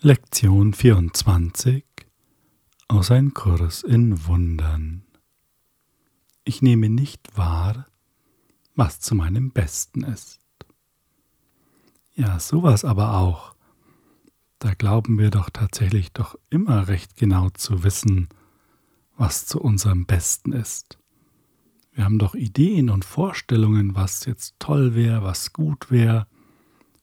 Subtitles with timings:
[0.00, 1.84] Lektion 24
[2.86, 5.02] aus Ein Kurs in Wundern.
[6.44, 7.88] Ich nehme nicht wahr,
[8.76, 10.38] was zu meinem Besten ist.
[12.14, 13.56] Ja, sowas aber auch.
[14.60, 18.28] Da glauben wir doch tatsächlich doch immer recht genau zu wissen,
[19.16, 21.00] was zu unserem Besten ist.
[21.90, 26.28] Wir haben doch Ideen und Vorstellungen, was jetzt toll wäre, was gut wäre,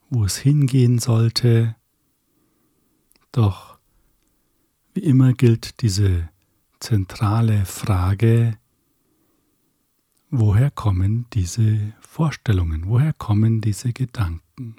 [0.10, 1.76] wo es hingehen sollte,
[3.36, 3.78] doch
[4.94, 6.30] wie immer gilt diese
[6.80, 8.58] zentrale Frage,
[10.30, 14.78] woher kommen diese Vorstellungen, woher kommen diese Gedanken?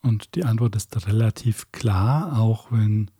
[0.00, 3.10] Und die Antwort ist relativ klar, auch wenn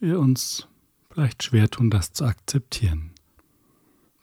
[0.00, 0.68] wir uns
[1.10, 3.10] vielleicht schwer tun, das zu akzeptieren.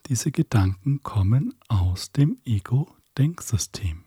[0.08, 4.04] Diese Gedanken kommen aus dem Ego-Denksystem.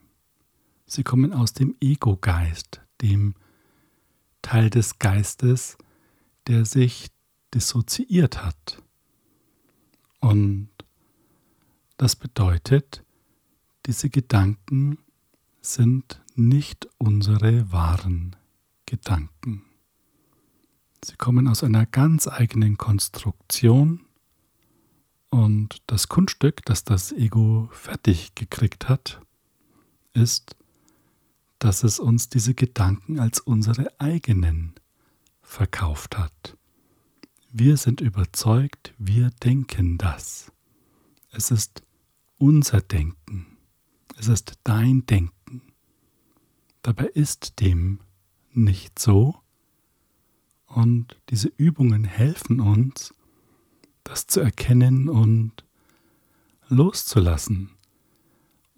[0.85, 3.33] Sie kommen aus dem Ego-Geist, dem
[4.41, 5.77] Teil des Geistes,
[6.47, 7.09] der sich
[7.53, 8.81] dissoziiert hat.
[10.19, 10.69] Und
[11.97, 13.03] das bedeutet,
[13.85, 14.99] diese Gedanken
[15.61, 18.35] sind nicht unsere wahren
[18.85, 19.63] Gedanken.
[21.03, 24.05] Sie kommen aus einer ganz eigenen Konstruktion
[25.29, 29.21] und das Kunststück, das das Ego fertig gekriegt hat,
[30.13, 30.55] ist,
[31.59, 34.73] dass es uns diese Gedanken als unsere eigenen
[35.41, 36.57] verkauft hat.
[37.51, 40.51] Wir sind überzeugt, wir denken das.
[41.31, 41.81] Es ist
[42.37, 43.57] unser Denken.
[44.17, 45.61] Es ist dein Denken.
[46.81, 47.99] Dabei ist dem
[48.51, 49.35] nicht so.
[50.67, 53.13] Und diese Übungen helfen uns,
[54.03, 55.63] das zu erkennen und
[56.67, 57.76] loszulassen.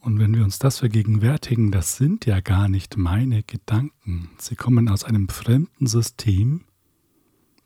[0.01, 4.87] Und wenn wir uns das vergegenwärtigen, das sind ja gar nicht meine Gedanken, sie kommen
[4.87, 6.65] aus einem fremden System,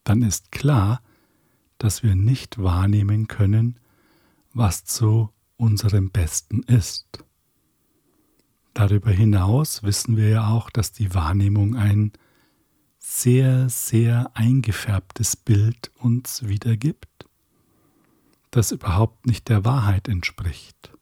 [0.04, 1.02] dann ist klar,
[1.78, 3.80] dass wir nicht wahrnehmen können,
[4.54, 7.24] was zu unserem Besten ist.
[8.74, 12.12] Darüber hinaus wissen wir ja auch, dass die Wahrnehmung ein
[12.98, 17.28] sehr, sehr eingefärbtes Bild uns wiedergibt,
[18.50, 20.93] das überhaupt nicht der Wahrheit entspricht.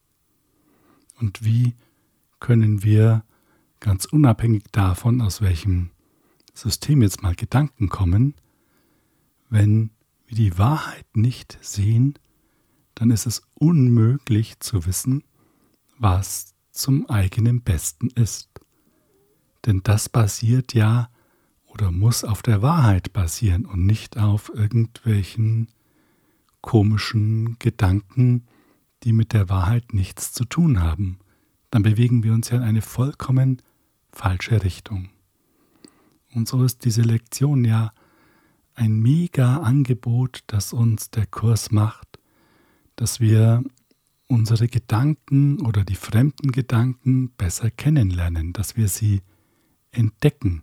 [1.22, 1.76] Und wie
[2.40, 3.24] können wir,
[3.80, 5.92] ganz unabhängig davon, aus welchem
[6.54, 8.36] System jetzt mal Gedanken kommen,
[9.50, 9.92] wenn
[10.26, 12.18] wir die Wahrheit nicht sehen,
[12.96, 15.24] dann ist es unmöglich zu wissen,
[15.98, 18.50] was zum eigenen Besten ist.
[19.66, 21.10] Denn das basiert ja
[21.66, 25.70] oder muss auf der Wahrheit basieren und nicht auf irgendwelchen
[26.62, 28.46] komischen Gedanken,
[29.04, 31.20] die mit der Wahrheit nichts zu tun haben,
[31.70, 33.62] dann bewegen wir uns ja in eine vollkommen
[34.12, 35.10] falsche Richtung.
[36.34, 37.94] Und so ist diese Lektion ja
[38.76, 42.20] ein mega Angebot, das uns der Kurs macht,
[42.96, 43.64] dass wir
[44.28, 49.22] unsere Gedanken oder die fremden Gedanken besser kennenlernen, dass wir sie
[49.92, 50.62] entdecken,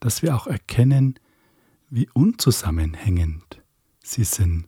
[0.00, 1.18] dass wir auch erkennen,
[1.88, 3.62] wie unzusammenhängend
[4.02, 4.66] sie sind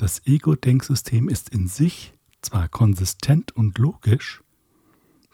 [0.00, 4.42] das Ego-Denksystem ist in sich zwar konsistent und logisch,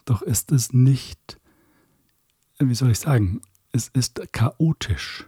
[0.03, 1.39] doch ist es nicht,
[2.59, 3.41] wie soll ich sagen,
[3.71, 5.25] es ist chaotisch.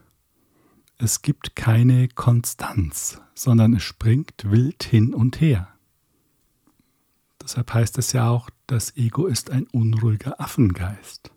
[0.97, 5.69] Es gibt keine Konstanz, sondern es springt wild hin und her.
[7.41, 11.31] Deshalb heißt es ja auch, das Ego ist ein unruhiger Affengeist.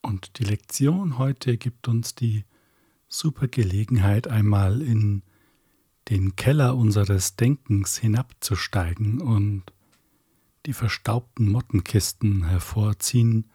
[0.00, 2.44] Und die Lektion heute gibt uns die
[3.06, 5.22] super Gelegenheit, einmal in
[6.08, 9.64] den Keller unseres Denkens hinabzusteigen und
[10.66, 13.50] die verstaubten Mottenkisten hervorziehen,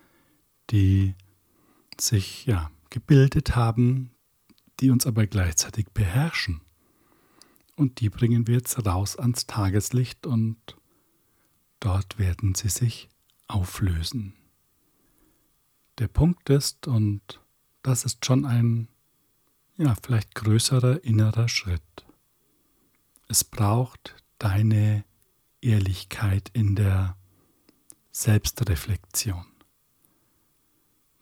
[0.70, 1.16] die
[2.00, 4.12] sich ja gebildet haben,
[4.80, 6.62] die uns aber gleichzeitig beherrschen.
[7.76, 10.58] Und die bringen wir jetzt raus ans Tageslicht und
[11.80, 13.10] dort werden sie sich
[13.48, 14.34] auflösen.
[16.00, 17.42] Der Punkt ist, und
[17.84, 18.88] das ist schon ein,
[19.78, 22.07] ja, vielleicht größerer innerer Schritt.
[23.28, 25.04] Es braucht deine
[25.62, 27.18] Ehrlichkeit in der
[28.12, 29.46] Selbstreflexion.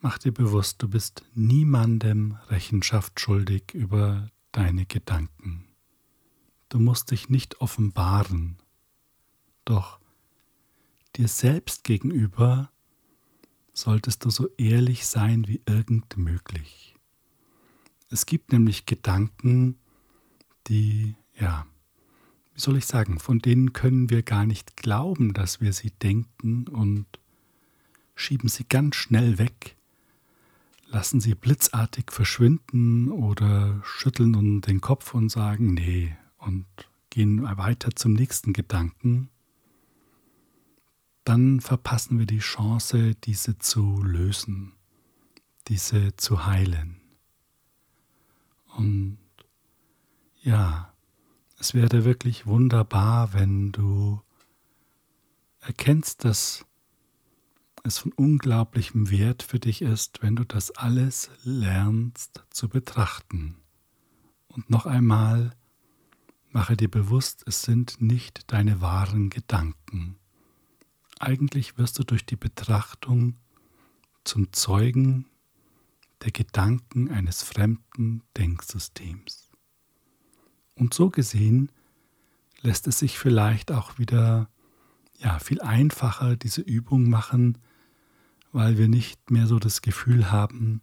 [0.02, 5.68] Mach dir bewusst, du bist niemandem Rechenschaft schuldig über deine Gedanken.
[6.70, 8.58] Du musst dich nicht offenbaren,
[9.66, 10.00] doch
[11.16, 12.72] dir selbst gegenüber
[13.74, 16.96] solltest du so ehrlich sein wie irgend möglich.
[18.10, 19.80] Es gibt nämlich Gedanken,
[20.68, 21.66] die, ja,
[22.56, 26.68] wie soll ich sagen, von denen können wir gar nicht glauben, dass wir sie denken
[26.70, 27.06] und
[28.16, 29.76] schieben sie ganz schnell weg,
[30.88, 36.66] lassen sie blitzartig verschwinden oder schütteln nun den Kopf und sagen, nee, und
[37.10, 39.30] gehen weiter zum nächsten Gedanken,
[41.26, 44.72] dann verpassen wir die Chance, diese zu lösen,
[45.68, 47.02] diese zu heilen.
[48.78, 49.18] Und
[50.42, 50.95] ja,
[51.60, 54.22] es wäre wirklich wunderbar, wenn du
[55.62, 56.66] erkennst, dass
[57.84, 63.58] es von unglaublichem Wert für dich ist, wenn du das alles lernst zu betrachten.
[64.48, 65.56] Und noch einmal,
[66.50, 70.18] mache dir bewusst, es sind nicht deine wahren Gedanken.
[71.20, 73.38] Eigentlich wirst du durch die Betrachtung
[74.24, 75.28] zum Zeugen
[76.24, 79.45] der Gedanken eines fremden Denksystems.
[80.76, 81.72] Und so gesehen
[82.62, 84.50] lässt es sich vielleicht auch wieder
[85.18, 87.58] ja, viel einfacher diese Übung machen,
[88.52, 90.82] weil wir nicht mehr so das Gefühl haben,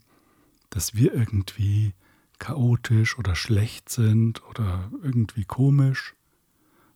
[0.71, 1.94] dass wir irgendwie
[2.39, 6.15] chaotisch oder schlecht sind oder irgendwie komisch,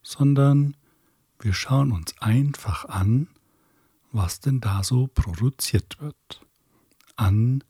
[0.03, 0.77] sondern
[1.39, 3.29] wir schauen uns einfach an,
[4.13, 6.41] was denn da so produziert wird.
[7.17, 7.63] An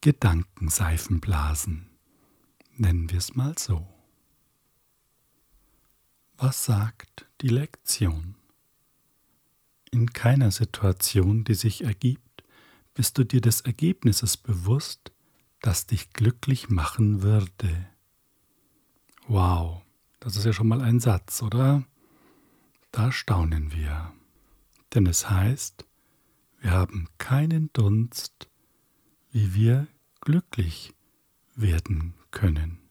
[0.00, 1.88] Gedankenseifenblasen,
[2.76, 3.93] nennen wir es mal so.
[6.36, 8.34] Was sagt die Lektion?
[9.90, 12.42] In keiner Situation, die sich ergibt,
[12.94, 15.12] bist du dir des Ergebnisses bewusst,
[15.60, 17.86] das dich glücklich machen würde.
[19.28, 19.82] Wow,
[20.18, 21.84] das ist ja schon mal ein Satz, oder?
[22.90, 24.12] Da staunen wir.
[24.92, 25.84] Denn es heißt,
[26.60, 28.48] wir haben keinen Dunst,
[29.30, 29.86] wie wir
[30.20, 30.92] glücklich
[31.54, 32.83] werden können.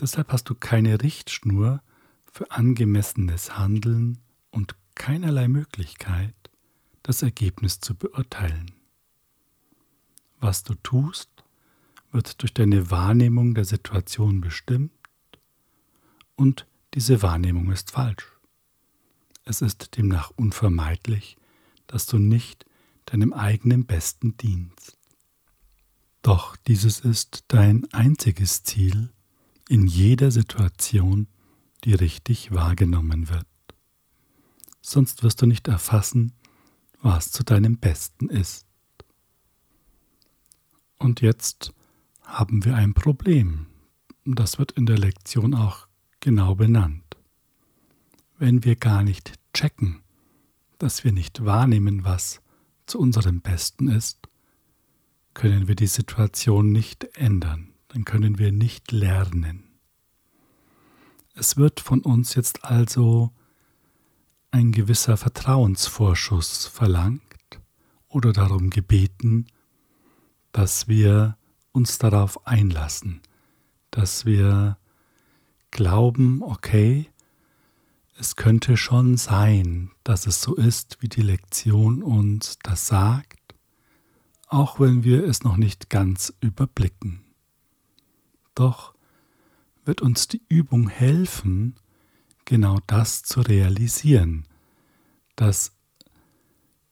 [0.00, 1.82] Deshalb hast du keine Richtschnur
[2.30, 4.18] für angemessenes Handeln
[4.50, 6.34] und keinerlei Möglichkeit,
[7.02, 8.72] das Ergebnis zu beurteilen.
[10.40, 11.30] Was du tust,
[12.10, 14.92] wird durch deine Wahrnehmung der Situation bestimmt
[16.36, 18.26] und diese Wahrnehmung ist falsch.
[19.44, 21.36] Es ist demnach unvermeidlich,
[21.86, 22.64] dass du nicht
[23.06, 24.96] deinem eigenen Besten dienst.
[26.22, 29.13] Doch dieses ist dein einziges Ziel
[29.68, 31.28] in jeder Situation,
[31.84, 33.46] die richtig wahrgenommen wird.
[34.80, 36.32] Sonst wirst du nicht erfassen,
[37.00, 38.66] was zu deinem Besten ist.
[40.98, 41.72] Und jetzt
[42.22, 43.66] haben wir ein Problem.
[44.24, 45.86] Das wird in der Lektion auch
[46.20, 47.02] genau benannt.
[48.38, 50.02] Wenn wir gar nicht checken,
[50.78, 52.40] dass wir nicht wahrnehmen, was
[52.86, 54.28] zu unserem Besten ist,
[55.34, 59.62] können wir die Situation nicht ändern, dann können wir nicht lernen.
[61.36, 63.30] Es wird von uns jetzt also
[64.50, 67.22] ein gewisser Vertrauensvorschuss verlangt
[68.08, 69.46] oder darum gebeten,
[70.50, 71.36] dass wir
[71.70, 73.20] uns darauf einlassen,
[73.92, 74.76] dass wir
[75.70, 77.08] glauben, okay,
[78.18, 83.54] es könnte schon sein, dass es so ist, wie die Lektion uns das sagt,
[84.48, 87.23] auch wenn wir es noch nicht ganz überblicken.
[88.54, 88.94] Doch
[89.84, 91.76] wird uns die Übung helfen,
[92.44, 94.46] genau das zu realisieren,
[95.36, 95.72] dass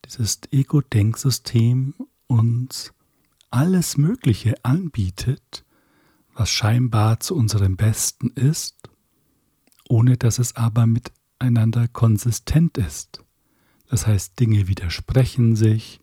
[0.05, 1.94] dieses Ego-Denksystem
[2.26, 2.93] uns
[3.50, 5.64] alles Mögliche anbietet,
[6.35, 8.90] was scheinbar zu unserem Besten ist,
[9.88, 13.23] ohne dass es aber miteinander konsistent ist.
[13.88, 16.00] Das heißt, Dinge widersprechen sich,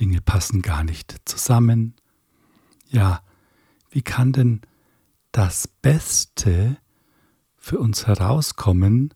[0.00, 1.94] Dinge passen gar nicht zusammen.
[2.88, 3.22] Ja,
[3.90, 4.62] wie kann denn
[5.32, 6.76] das Beste
[7.56, 9.14] für uns herauskommen,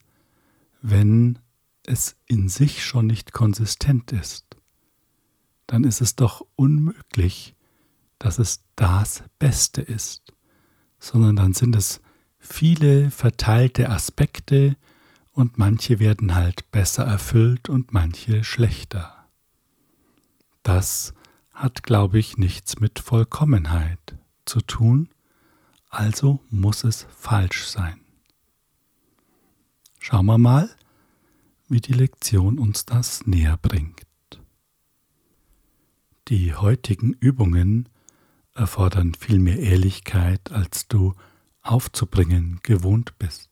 [0.83, 1.39] wenn
[1.85, 4.57] es in sich schon nicht konsistent ist.
[5.67, 7.55] Dann ist es doch unmöglich,
[8.19, 10.33] dass es das Beste ist,
[10.99, 12.01] sondern dann sind es
[12.39, 14.77] viele verteilte Aspekte
[15.33, 19.27] und manche werden halt besser erfüllt und manche schlechter.
[20.63, 21.13] Das
[21.53, 25.09] hat, glaube ich, nichts mit Vollkommenheit zu tun,
[25.95, 28.01] also muss es falsch sein.
[30.01, 30.71] Schauen wir mal,
[31.69, 34.05] wie die Lektion uns das näher bringt.
[36.29, 37.89] Die heutigen Übungen
[38.55, 41.15] erfordern viel mehr Ehrlichkeit, als du
[41.63, 43.51] aufzubringen gewohnt bist.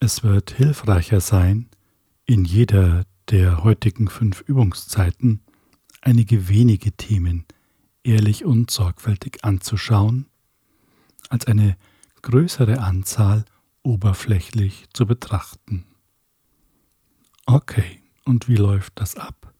[0.00, 1.68] Es wird hilfreicher sein,
[2.24, 5.40] in jeder der heutigen fünf Übungszeiten
[6.00, 7.44] einige wenige Themen
[8.04, 10.26] ehrlich und sorgfältig anzuschauen,
[11.28, 11.76] als eine
[12.22, 13.44] größere Anzahl
[13.82, 15.84] oberflächlich zu betrachten.
[17.46, 19.54] Okay, und wie läuft das ab?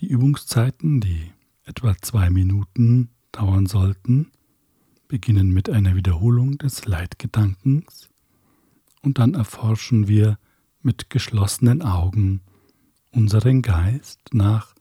[0.00, 1.30] Die Übungszeiten, die
[1.64, 4.32] etwa zwei Minuten dauern sollten,
[5.06, 8.08] beginnen mit einer Wiederholung des Leitgedankens
[9.02, 10.38] und dann erforschen wir
[10.82, 12.40] mit geschlossenen Augen
[13.10, 14.74] unseren Geist nach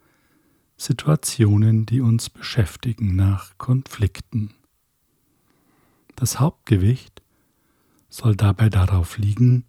[0.78, 4.54] Situationen, die uns beschäftigen, nach Konflikten.
[6.20, 7.24] Das Hauptgewicht
[8.10, 9.64] soll dabei darauf liegen,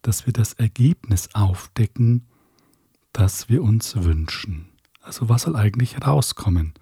[0.00, 2.26] dass wir das Ergebnis aufdecken,
[3.12, 4.70] das wir uns wünschen.
[5.02, 6.72] Also was soll eigentlich rauskommen?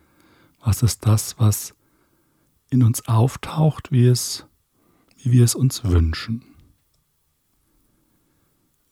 [0.60, 1.74] Was ist das, was
[2.70, 4.46] in uns auftaucht, wie, es,
[5.16, 6.44] wie wir es uns wünschen?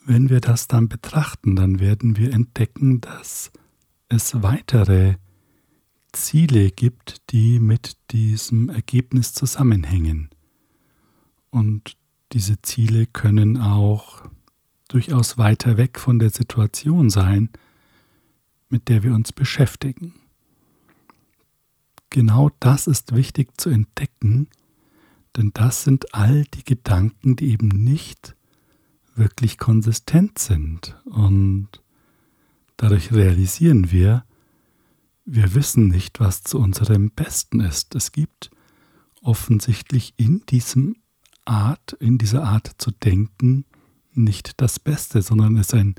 [0.05, 3.53] Wenn wir das dann betrachten, dann werden wir entdecken, dass
[4.09, 5.15] es weitere
[6.13, 10.31] Ziele gibt, die mit diesem Ergebnis zusammenhängen.
[11.51, 11.97] Und
[12.33, 14.25] diese Ziele können auch
[14.89, 17.51] durchaus weiter weg von der Situation sein,
[18.69, 20.15] mit der wir uns beschäftigen.
[22.11, 24.49] Genau das ist wichtig zu entdecken,
[25.37, 28.35] denn das sind all die Gedanken, die eben nicht
[29.15, 30.97] wirklich konsistent sind.
[31.05, 31.69] Und
[32.77, 34.25] dadurch realisieren wir,
[35.33, 37.95] wir wissen nicht, was zu unserem Besten ist.
[37.95, 38.51] Es gibt
[39.23, 40.97] offensichtlich in diesem
[41.45, 43.65] Art, in dieser Art zu denken,
[44.13, 45.95] nicht das Beste, sondern es ist ein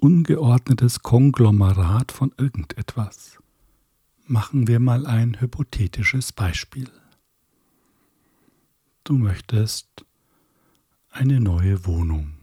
[0.00, 3.38] ungeordnetes Konglomerat von irgendetwas.
[4.26, 6.90] Machen wir mal ein hypothetisches Beispiel.
[9.04, 10.04] Du möchtest
[11.10, 12.34] eine neue Wohnung.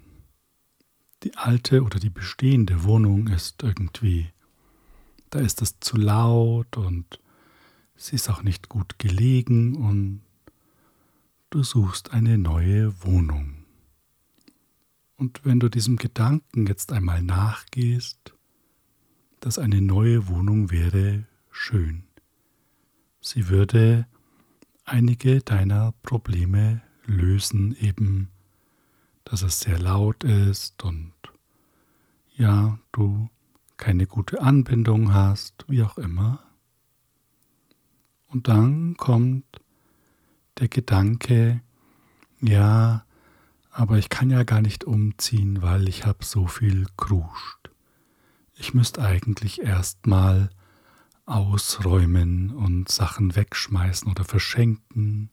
[1.23, 4.29] Die alte oder die bestehende Wohnung ist irgendwie,
[5.29, 7.19] da ist es zu laut und
[7.95, 10.21] sie ist auch nicht gut gelegen und
[11.49, 13.65] du suchst eine neue Wohnung.
[15.17, 18.33] Und wenn du diesem Gedanken jetzt einmal nachgehst,
[19.39, 22.03] dass eine neue Wohnung wäre schön.
[23.21, 24.07] Sie würde
[24.85, 28.29] einige deiner Probleme lösen, eben,
[29.23, 31.13] dass es sehr laut ist und
[32.35, 33.29] ja, du
[33.89, 36.43] keine gute Anbindung hast, wie auch immer.
[38.27, 39.43] Und dann kommt
[40.59, 41.61] der Gedanke,
[42.39, 43.03] ja,
[43.71, 47.71] aber ich kann ja gar nicht umziehen, weil ich habe so viel Kruscht.
[48.53, 50.51] Ich müsste eigentlich erstmal
[51.25, 55.31] ausräumen und Sachen wegschmeißen oder verschenken.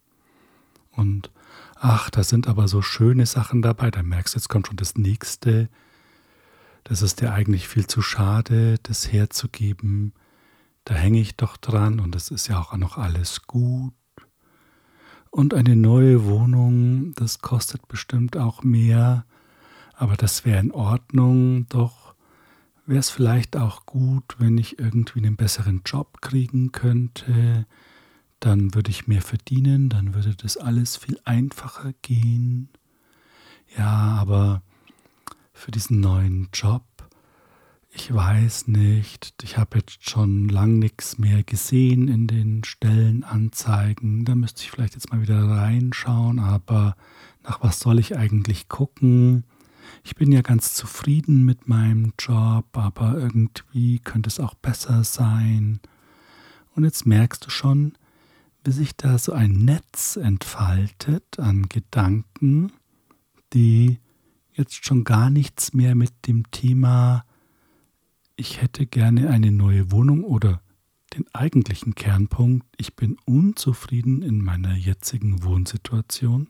[0.92, 1.30] Und
[1.74, 4.94] ach, da sind aber so schöne Sachen dabei, da merkst du, jetzt kommt schon das
[4.94, 5.68] nächste.
[6.88, 10.12] Das ist dir eigentlich viel zu schade, das herzugeben.
[10.84, 13.92] Da hänge ich doch dran und es ist ja auch noch alles gut.
[15.32, 19.26] Und eine neue Wohnung, das kostet bestimmt auch mehr,
[19.94, 22.14] aber das wäre in Ordnung, doch
[22.86, 27.66] wäre es vielleicht auch gut, wenn ich irgendwie einen besseren Job kriegen könnte,
[28.38, 32.68] dann würde ich mehr verdienen, dann würde das alles viel einfacher gehen.
[33.76, 34.62] Ja, aber
[35.56, 36.84] für diesen neuen Job
[37.96, 44.26] ich weiß nicht, ich habe jetzt schon lang nichts mehr gesehen in den Stellenanzeigen.
[44.26, 46.94] Da müsste ich vielleicht jetzt mal wieder reinschauen, aber
[47.42, 49.44] nach was soll ich eigentlich gucken?
[50.04, 55.80] Ich bin ja ganz zufrieden mit meinem Job, aber irgendwie könnte es auch besser sein.
[56.74, 57.94] Und jetzt merkst du schon,
[58.62, 62.72] wie sich da so ein Netz entfaltet an Gedanken,
[63.54, 64.00] die
[64.56, 67.24] jetzt schon gar nichts mehr mit dem Thema
[68.36, 70.60] ich hätte gerne eine neue Wohnung oder
[71.14, 76.48] den eigentlichen Kernpunkt, ich bin unzufrieden in meiner jetzigen Wohnsituation,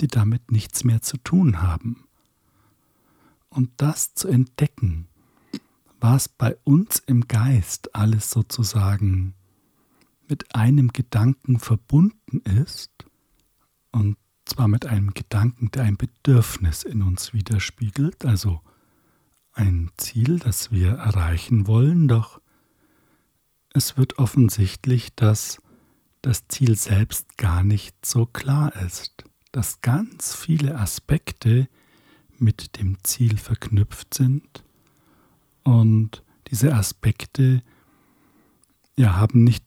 [0.00, 2.04] die damit nichts mehr zu tun haben.
[3.48, 5.08] Und das zu entdecken,
[6.00, 9.34] was bei uns im Geist alles sozusagen
[10.28, 12.92] mit einem Gedanken verbunden ist,
[13.90, 18.60] und zwar mit einem Gedanken, der ein Bedürfnis in uns widerspiegelt, also
[19.52, 22.40] ein Ziel, das wir erreichen wollen, doch
[23.72, 25.60] es wird offensichtlich, dass
[26.22, 31.68] das Ziel selbst gar nicht so klar ist, dass ganz viele Aspekte
[32.38, 34.64] mit dem Ziel verknüpft sind
[35.64, 37.62] und diese Aspekte
[38.96, 39.64] ja, haben nicht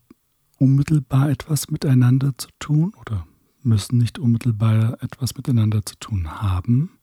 [0.58, 3.28] unmittelbar etwas miteinander zu tun oder
[3.64, 6.98] müssen nicht unmittelbar etwas miteinander zu tun haben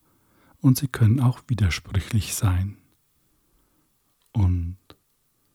[0.61, 2.77] und sie können auch widersprüchlich sein.
[4.31, 4.77] Und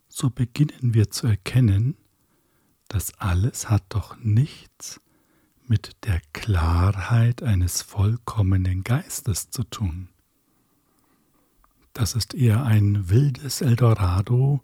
[0.08, 1.96] so beginnen wir zu erkennen,
[2.88, 5.00] das alles hat doch nichts
[5.66, 10.08] mit der Klarheit eines vollkommenen Geistes zu tun.
[11.92, 14.60] Das ist eher ein wildes Eldorado,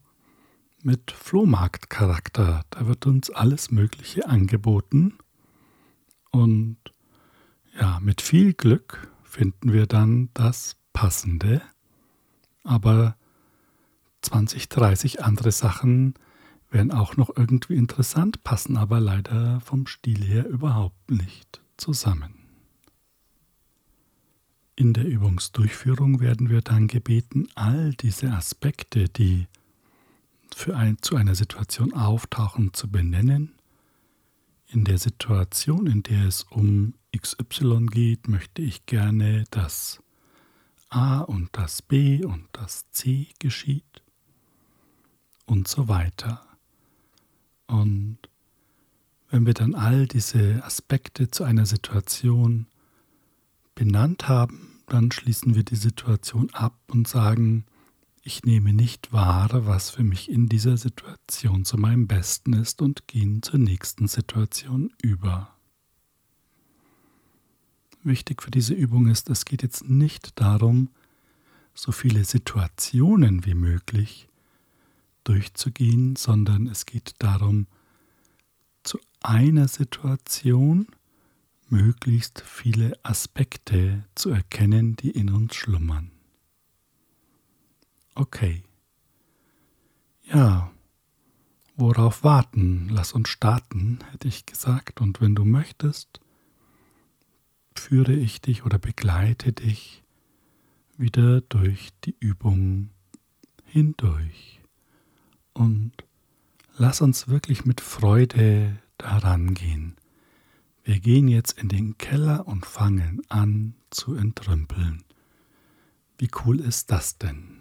[0.83, 2.65] mit Flohmarktcharakter.
[2.71, 5.19] Da wird uns alles Mögliche angeboten
[6.31, 6.79] und
[7.79, 11.63] ja, mit viel Glück finden wir dann das Passende,
[12.65, 13.17] aber
[14.23, 16.15] 20, 30 andere Sachen
[16.71, 22.35] wären auch noch irgendwie interessant, passen aber leider vom Stil her überhaupt nicht zusammen.
[24.77, 29.47] In der Übungsdurchführung werden wir dann gebeten, all diese Aspekte, die
[30.55, 33.53] für ein, zu einer Situation auftauchen, zu benennen.
[34.73, 40.01] In der Situation, in der es um XY geht, möchte ich gerne, dass
[40.91, 44.03] A und das B und das C geschieht
[45.47, 46.47] und so weiter.
[47.67, 48.19] Und
[49.29, 52.67] wenn wir dann all diese Aspekte zu einer Situation
[53.75, 57.65] benannt haben, dann schließen wir die Situation ab und sagen,
[58.23, 63.09] ich nehme nicht wahr, was für mich in dieser Situation zu meinem Besten ist und
[63.09, 65.57] gehen zur nächsten Situation über.
[68.03, 70.91] Wichtig für diese Übung ist, es geht jetzt nicht darum,
[71.75, 74.29] so viele Situationen wie möglich
[75.25, 77.67] durchzugehen, sondern es geht darum,
[78.83, 80.87] zu einer Situation
[81.69, 86.11] möglichst viele Aspekte zu erkennen, die in uns schlummern.
[88.15, 88.63] Okay.
[90.25, 90.71] Ja,
[91.77, 92.89] worauf warten?
[92.91, 95.01] Lass uns starten, hätte ich gesagt.
[95.01, 96.21] Und wenn du möchtest,
[97.75, 100.03] führe ich dich oder begleite dich
[100.97, 102.91] wieder durch die Übung
[103.65, 104.61] hindurch.
[105.53, 105.93] Und
[106.77, 109.97] lass uns wirklich mit Freude daran gehen.
[110.85, 115.05] Wir gehen jetzt in den Keller und fangen an zu entrümpeln.
[116.19, 117.60] Wie cool ist das denn?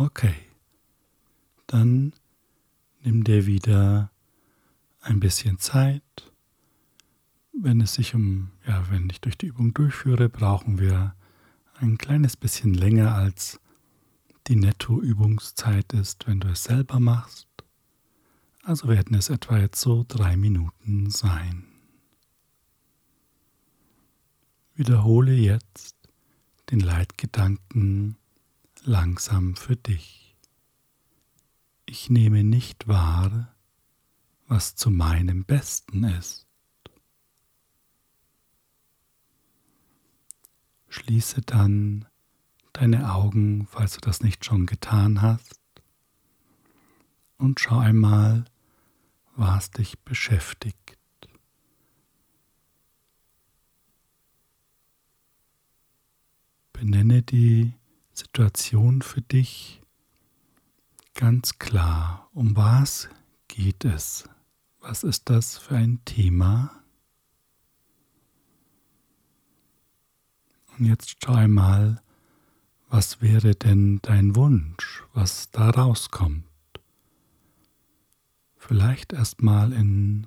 [0.00, 0.34] Okay,
[1.66, 2.14] dann
[3.02, 4.10] nimm dir wieder
[5.02, 6.32] ein bisschen Zeit.
[7.52, 11.14] Wenn es sich um, ja, wenn ich durch die Übung durchführe, brauchen wir
[11.74, 13.60] ein kleines bisschen länger als
[14.46, 17.48] die Netto-Übungszeit ist, wenn du es selber machst.
[18.62, 21.66] Also werden es etwa jetzt so drei Minuten sein.
[24.74, 25.94] Wiederhole jetzt
[26.70, 28.16] den Leitgedanken
[28.90, 30.36] langsam für dich.
[31.86, 33.54] Ich nehme nicht wahr,
[34.48, 36.48] was zu meinem Besten ist.
[40.88, 42.06] Schließe dann
[42.72, 45.60] deine Augen, falls du das nicht schon getan hast,
[47.38, 48.44] und schau einmal,
[49.36, 50.98] was dich beschäftigt.
[56.72, 57.79] Benenne die
[58.20, 59.80] Situation für dich
[61.14, 62.28] ganz klar.
[62.34, 63.08] Um was
[63.48, 64.28] geht es?
[64.80, 66.82] Was ist das für ein Thema?
[70.76, 72.02] Und jetzt schau einmal,
[72.90, 76.44] was wäre denn dein Wunsch, was da rauskommt?
[78.56, 80.26] Vielleicht erstmal in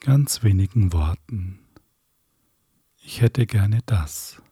[0.00, 1.60] ganz wenigen Worten.
[2.98, 4.42] Ich hätte gerne das.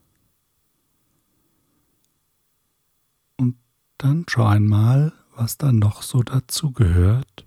[4.02, 7.46] Dann schau einmal, was da noch so dazu gehört,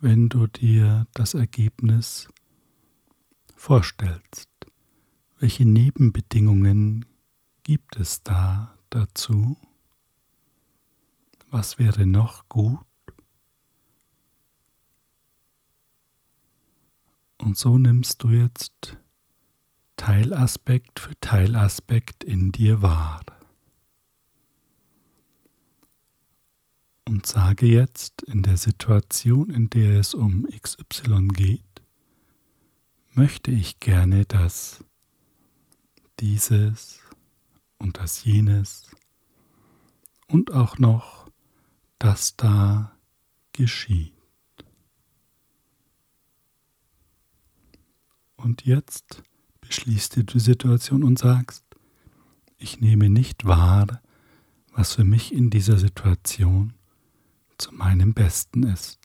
[0.00, 2.28] wenn du dir das Ergebnis
[3.54, 4.48] vorstellst.
[5.38, 7.04] Welche Nebenbedingungen
[7.62, 9.58] gibt es da dazu?
[11.50, 12.78] Was wäre noch gut?
[17.36, 18.96] Und so nimmst du jetzt
[19.96, 23.20] Teilaspekt für Teilaspekt in dir wahr.
[27.06, 31.60] Und sage jetzt in der Situation, in der es um XY geht,
[33.12, 34.84] möchte ich gerne, dass
[36.20, 37.00] dieses
[37.78, 38.90] und das jenes
[40.28, 41.28] und auch noch
[41.98, 42.96] das da
[43.52, 44.12] geschieht.
[48.36, 49.22] Und jetzt
[49.60, 51.64] beschließt du die Situation und sagst,
[52.58, 54.02] ich nehme nicht wahr,
[54.72, 56.74] was für mich in dieser Situation
[57.64, 59.00] zu meinem Besten ist.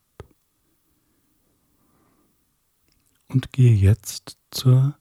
[3.29, 4.97] Und gehe jetzt zur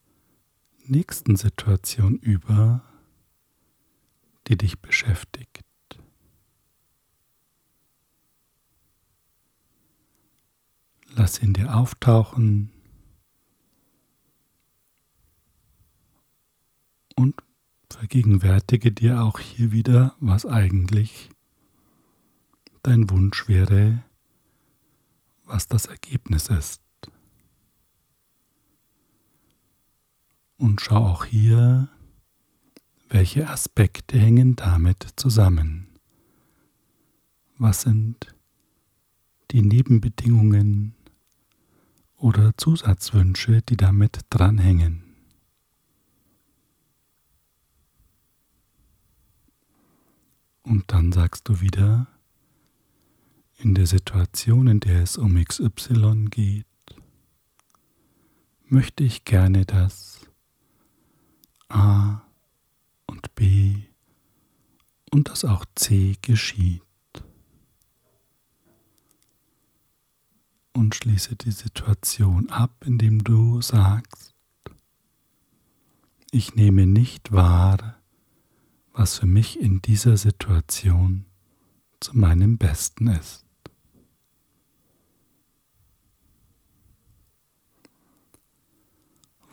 [0.85, 2.85] nächsten Situation über,
[4.47, 5.65] die dich beschäftigt.
[11.17, 12.71] Lass ihn dir auftauchen
[17.17, 17.35] und
[17.91, 21.31] vergegenwärtige dir auch hier wieder, was eigentlich
[22.89, 24.03] dein Wunsch wäre,
[25.45, 26.81] was das Ergebnis ist.
[30.57, 31.91] Und schau auch hier,
[33.11, 35.99] welche Aspekte hängen damit zusammen.
[37.59, 38.35] Was sind
[39.51, 40.95] die Nebenbedingungen
[42.17, 45.03] oder Zusatzwünsche, die damit dranhängen?
[50.63, 52.07] Und dann sagst du wieder,
[53.59, 56.67] in der Situation, in der es um XY geht,
[58.65, 60.21] möchte ich gerne, dass
[61.69, 62.23] A
[63.07, 63.83] und B
[65.11, 66.83] und dass auch C geschieht.
[70.73, 74.35] Und schließe die Situation ab, indem du sagst,
[76.31, 77.97] ich nehme nicht wahr,
[78.93, 81.25] was für mich in dieser Situation
[82.01, 83.48] zu meinem Besten ist.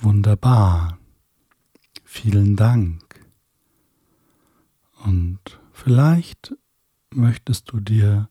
[0.05, 0.99] Wunderbar.
[2.03, 3.25] Vielen Dank.
[5.03, 5.39] Und
[5.73, 6.55] vielleicht
[7.09, 8.29] möchtest du dir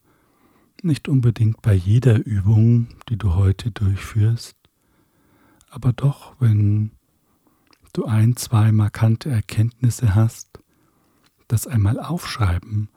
[0.83, 4.57] nicht unbedingt bei jeder Übung, die du heute durchführst,
[5.69, 6.93] aber doch, wenn
[7.93, 10.61] du ein, zwei markante Erkenntnisse hast,
[11.49, 12.89] das einmal aufschreiben,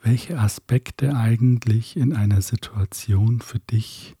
[0.00, 4.16] welche Aspekte eigentlich in einer Situation für dich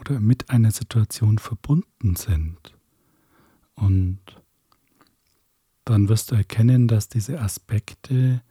[0.00, 2.74] oder mit einer Situation verbunden sind.
[3.74, 4.18] Und
[5.84, 8.42] dann wirst du erkennen, dass diese Aspekte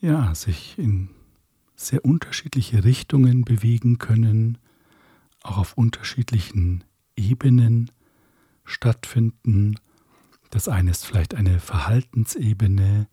[0.00, 1.10] ja sich in
[1.76, 4.58] sehr unterschiedliche Richtungen bewegen können,
[5.42, 6.84] auch auf unterschiedlichen
[7.16, 7.90] Ebenen
[8.64, 9.76] stattfinden.
[10.50, 13.08] Das eine ist vielleicht eine Verhaltensebene,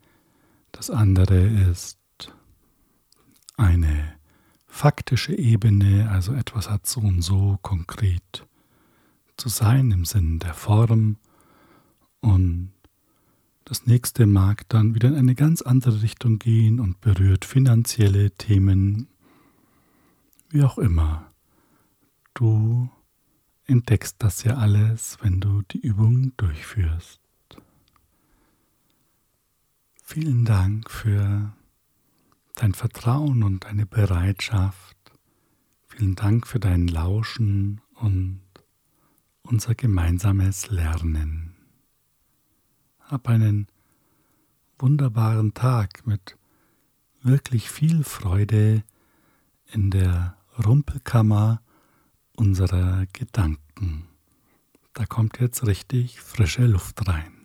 [0.72, 1.98] das andere ist
[3.56, 4.17] eine
[4.68, 8.46] faktische Ebene, also etwas hat so und so konkret
[9.36, 11.16] zu sein im Sinn der Form
[12.20, 12.72] und
[13.64, 19.08] das nächste mag dann wieder in eine ganz andere Richtung gehen und berührt finanzielle Themen,
[20.48, 21.30] wie auch immer.
[22.32, 22.88] Du
[23.66, 27.20] entdeckst das ja alles, wenn du die Übung durchführst.
[30.02, 31.52] Vielen Dank für
[32.58, 34.96] dein Vertrauen und deine Bereitschaft.
[35.86, 38.40] Vielen Dank für dein Lauschen und
[39.42, 41.54] unser gemeinsames Lernen.
[43.00, 43.68] Hab einen
[44.78, 46.36] wunderbaren Tag mit
[47.22, 48.84] wirklich viel Freude
[49.72, 51.62] in der Rumpelkammer
[52.36, 54.08] unserer Gedanken.
[54.94, 57.37] Da kommt jetzt richtig frische Luft rein.